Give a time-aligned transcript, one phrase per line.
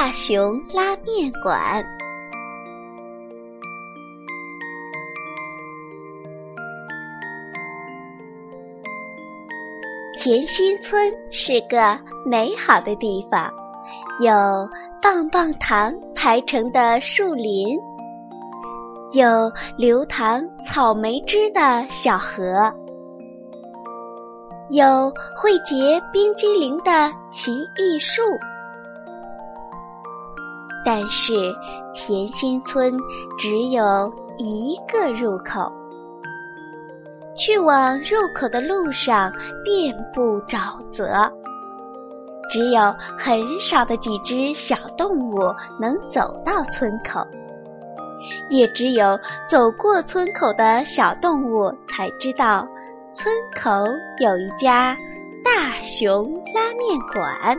[0.00, 1.84] 大熊拉面馆。
[10.14, 13.52] 甜心村是个美好的地方，
[14.20, 14.32] 有
[15.02, 17.78] 棒棒糖排成的树林，
[19.12, 22.72] 有流淌草莓汁的小河，
[24.70, 28.22] 有会结冰激凌的奇异树。
[30.84, 31.54] 但是
[31.92, 32.96] 甜心村
[33.38, 35.72] 只有一个入口，
[37.36, 39.32] 去往入口的路上
[39.64, 41.32] 遍布沼泽，
[42.48, 47.26] 只有很少的几只小动物能走到村口，
[48.48, 52.66] 也只有走过村口的小动物才知道
[53.12, 53.70] 村口
[54.18, 54.96] 有一家
[55.44, 57.58] 大熊拉面馆。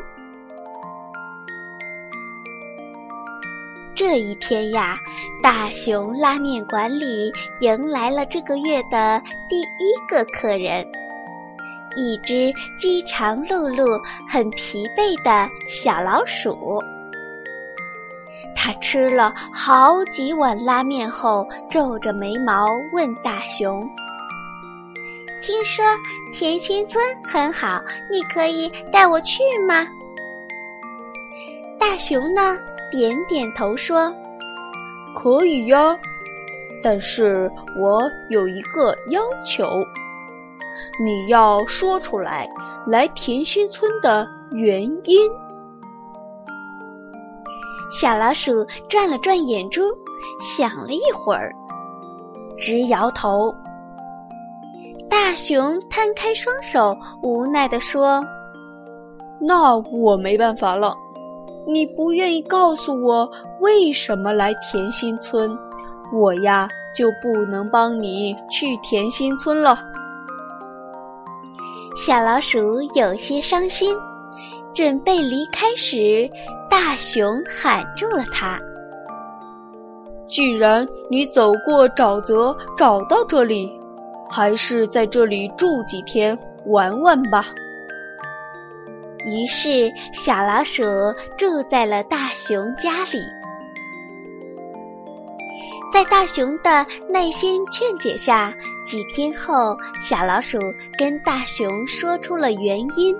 [4.04, 4.98] 这一天呀，
[5.44, 10.88] 大熊拉面馆里迎来了这个月的第一个客人——
[11.96, 16.82] 一只饥肠辘辘、很疲惫的小老鼠。
[18.56, 23.88] 他吃了好几碗拉面后，皱着眉毛问大熊
[25.44, 25.86] ：“听说
[26.34, 27.80] 甜心村很好，
[28.12, 29.86] 你可以带我去吗？”
[31.80, 32.58] 大熊呢？
[32.92, 34.14] 点点头说
[35.16, 35.98] ：“可以呀，
[36.84, 39.68] 但是我有一个要求，
[41.04, 42.48] 你要说出来
[42.86, 45.32] 来甜心村的原因。”
[47.92, 49.82] 小老鼠转了转眼珠，
[50.40, 51.54] 想了一会儿，
[52.58, 53.54] 直摇头。
[55.10, 58.24] 大熊摊开双手，无奈地说
[59.42, 60.96] ：“那我没办法了。”
[61.68, 65.58] 你不愿意告诉我为什么来甜心村，
[66.14, 69.80] 我呀就不能帮你去甜心村了。
[71.96, 73.96] 小老鼠有些伤心，
[74.74, 76.30] 准备离开时，
[76.70, 78.60] 大熊喊住了他
[80.28, 83.72] ：“既然你走过沼泽找到这里，
[84.30, 87.46] 还是在这里住几天玩玩吧。”
[89.26, 90.84] 于是，小老鼠
[91.38, 93.22] 住在了大熊家里。
[95.94, 98.54] 在大熊的耐心劝解下，
[98.86, 100.58] 几天后，小老鼠
[100.98, 103.16] 跟大熊说出了原因。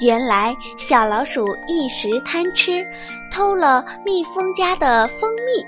[0.00, 2.84] 原来，小老鼠一时贪吃，
[3.30, 5.64] 偷了蜜蜂家的蜂蜜。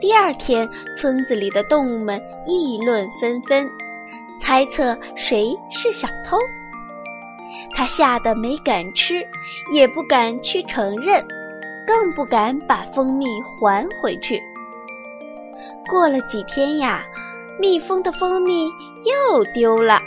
[0.00, 3.70] 第二天，村子里的动物们议论纷纷。
[4.42, 6.36] 猜测谁是小偷，
[7.76, 9.24] 他吓得没敢吃，
[9.72, 11.24] 也不敢去承认，
[11.86, 14.42] 更不敢把蜂蜜还回去。
[15.88, 17.04] 过了几天呀，
[17.60, 18.66] 蜜蜂的蜂蜜
[19.04, 20.00] 又丢了。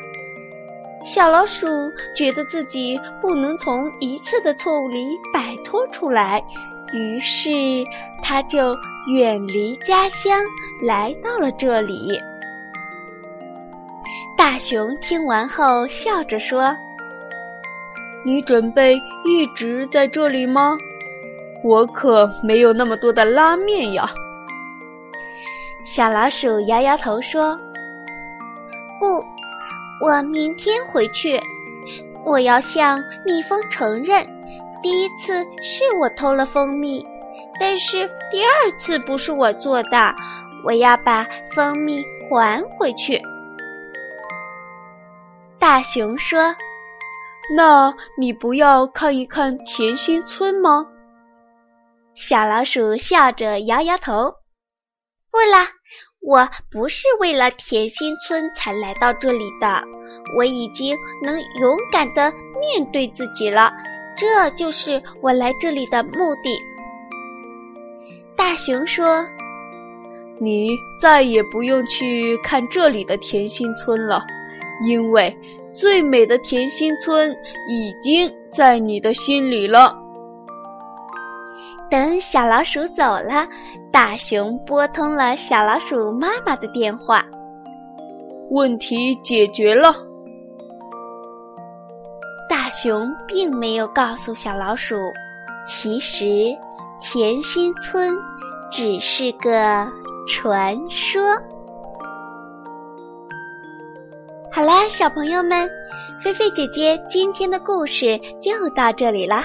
[1.06, 1.68] 小老鼠
[2.14, 6.44] 觉得自己不能从一次的错误里摆脱出来，
[6.92, 7.52] 于是
[8.22, 8.76] 他就
[9.16, 10.44] 远离家乡，
[10.82, 12.20] 来到了这里。
[14.46, 16.78] 大熊听完后笑着说
[18.24, 18.96] ：“你准备
[19.26, 20.78] 一直在这里吗？
[21.64, 24.08] 我可没有那么多的拉面呀。”
[25.84, 27.60] 小老鼠摇摇头说
[29.02, 29.26] ：“不，
[30.06, 31.42] 我明天回去。
[32.24, 34.28] 我要向蜜蜂承认，
[34.84, 37.04] 第一次是我偷了蜂蜜，
[37.60, 40.14] 但是第二次不是我做的。
[40.64, 43.20] 我要把蜂蜜还回去。”
[45.66, 46.56] 大熊说
[47.58, 50.86] ：“那你不要看一看甜心村吗？”
[52.14, 54.36] 小老鼠笑着摇摇头
[55.32, 55.70] ：“不啦，
[56.22, 59.82] 我不是为了甜心村才来到这里的，
[60.38, 63.74] 我已经能勇敢的面对自己了，
[64.16, 66.60] 这就是我来这里的目的。”
[68.38, 69.26] 大熊说
[70.38, 74.24] ：“你再也不用去看这里的甜心村了。”
[74.84, 75.38] 因为
[75.72, 77.32] 最美的甜心村
[77.70, 79.98] 已经在你的心里了。
[81.90, 83.48] 等小老鼠走了，
[83.92, 87.26] 大熊拨通了小老鼠妈妈的电话。
[88.50, 89.94] 问题解决了。
[92.50, 94.96] 大熊并没有告诉小老鼠，
[95.68, 96.26] 其实
[97.02, 98.16] 甜心村
[98.72, 99.88] 只是个
[100.28, 101.22] 传说。
[104.56, 105.70] 好啦，小朋友们，
[106.24, 109.44] 菲菲姐姐今天的故事就到这里啦。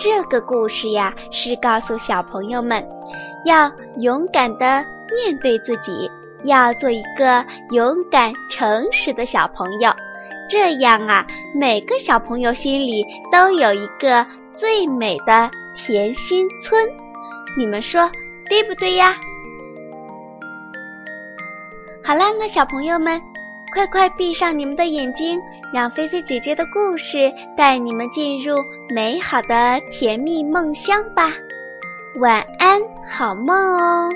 [0.00, 2.84] 这个故事呀，是告诉小朋友们，
[3.44, 6.10] 要勇敢的面对自己，
[6.42, 9.92] 要做一个勇敢诚实的小朋友。
[10.50, 11.24] 这样啊，
[11.54, 16.84] 每个小朋友心里都有一个最美的甜心村。
[17.56, 18.10] 你们说
[18.48, 19.14] 对不对呀？
[22.02, 23.22] 好了，那小朋友们。
[23.74, 25.42] 快快闭上你们的眼睛，
[25.72, 31.32] 让菲菲姐姐的故事带你们进入美好的甜蜜梦乡吧。
[32.20, 32.80] 晚安，
[33.10, 34.08] 好梦哦。